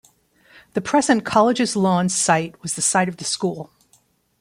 [0.73, 3.69] The present College's Lawns Site was the site of the school.